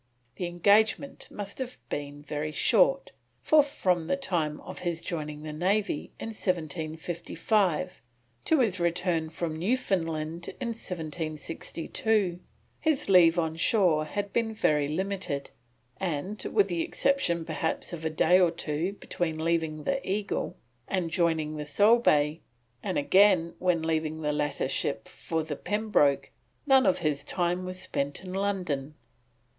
[0.37, 3.11] The engagement must have been very short,
[3.43, 8.01] for from the time of his joining the Navy in 1755
[8.45, 12.39] to his return from Newfoundland in 1762,
[12.79, 15.51] his leave on shore had been very limited,
[15.99, 20.57] and, with the exception perhaps of a day or two between leaving the Eagle
[20.87, 22.39] and joining the Solebay,
[22.81, 26.31] and again when leaving the latter ship for the Pembroke,
[26.65, 28.95] none of his time was spent in London.